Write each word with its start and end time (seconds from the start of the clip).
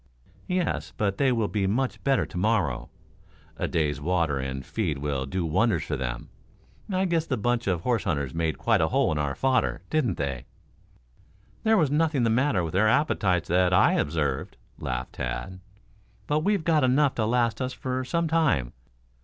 "Yes; 0.47 0.93
but 0.97 1.19
they 1.19 1.31
will 1.31 1.47
be 1.47 1.67
much 1.67 2.03
better 2.03 2.25
to 2.25 2.35
morrow. 2.39 2.89
A 3.57 3.67
day's 3.67 4.01
water 4.01 4.39
and 4.39 4.65
feed 4.65 4.97
will 4.97 5.27
do 5.27 5.45
wonders 5.45 5.83
for 5.83 5.95
them. 5.95 6.29
I 6.91 7.05
guess 7.05 7.27
the 7.27 7.37
bunch 7.37 7.67
of 7.67 7.81
horse 7.81 8.05
hunters 8.05 8.33
made 8.33 8.57
quite 8.57 8.81
a 8.81 8.87
hole 8.87 9.11
in 9.11 9.19
our 9.19 9.35
fodder, 9.35 9.83
didn't 9.91 10.17
they?" 10.17 10.47
"There 11.61 11.77
was 11.77 11.91
nothing 11.91 12.23
the 12.23 12.31
matter 12.31 12.63
with 12.63 12.73
their 12.73 12.89
appetites 12.89 13.47
that 13.49 13.73
I 13.73 13.93
observed," 13.93 14.57
laughed 14.79 15.13
Tad. 15.13 15.59
"But 16.25 16.39
we've 16.39 16.63
got 16.63 16.83
enough 16.83 17.13
to 17.13 17.25
last 17.27 17.61
us 17.61 17.71
for 17.73 18.03
some 18.03 18.27
time. 18.27 18.73